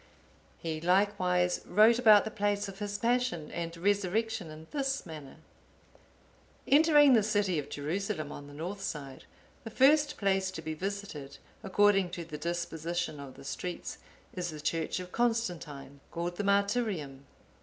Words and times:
He 0.57 0.81
likewise 0.81 1.61
wrote 1.63 1.99
about 1.99 2.25
the 2.25 2.31
place 2.31 2.67
of 2.67 2.79
His 2.79 2.97
Passion 2.97 3.51
and 3.51 3.77
Resurrection 3.77 4.49
in 4.49 4.65
this 4.71 5.05
manner: 5.05 5.35
"Entering 6.67 7.13
the 7.13 7.21
city 7.21 7.59
of 7.59 7.69
Jerusalem 7.69 8.31
on 8.31 8.47
the 8.47 8.53
north 8.55 8.81
side, 8.81 9.25
the 9.63 9.69
first 9.69 10.17
place 10.17 10.49
to 10.49 10.61
be 10.63 10.73
visited, 10.73 11.37
according 11.61 12.09
to 12.17 12.25
the 12.25 12.39
disposition 12.39 13.19
of 13.19 13.35
the 13.35 13.45
streets, 13.45 13.99
is 14.33 14.49
the 14.49 14.59
church 14.59 14.99
of 14.99 15.11
Constantine, 15.11 15.99
called 16.09 16.37
the 16.37 16.43
Martyrium. 16.43 17.25